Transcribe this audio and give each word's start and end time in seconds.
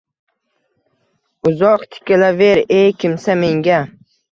Uzoq 1.51 1.81
tikilaver 1.91 2.57
ey 2.79 2.89
kimsa 2.99 3.31
menga 3.41 3.79